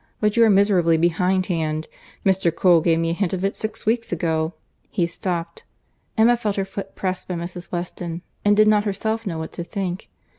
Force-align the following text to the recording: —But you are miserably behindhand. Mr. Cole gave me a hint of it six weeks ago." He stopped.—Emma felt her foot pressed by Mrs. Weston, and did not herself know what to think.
—But 0.19 0.35
you 0.35 0.43
are 0.43 0.49
miserably 0.49 0.97
behindhand. 0.97 1.87
Mr. 2.25 2.49
Cole 2.51 2.81
gave 2.81 2.97
me 2.97 3.11
a 3.11 3.13
hint 3.13 3.33
of 3.33 3.45
it 3.45 3.53
six 3.53 3.85
weeks 3.85 4.11
ago." 4.11 4.55
He 4.89 5.05
stopped.—Emma 5.05 6.37
felt 6.37 6.55
her 6.55 6.65
foot 6.65 6.95
pressed 6.95 7.27
by 7.27 7.35
Mrs. 7.35 7.71
Weston, 7.71 8.23
and 8.43 8.57
did 8.57 8.67
not 8.67 8.85
herself 8.85 9.27
know 9.27 9.37
what 9.37 9.53
to 9.53 9.63
think. 9.63 10.09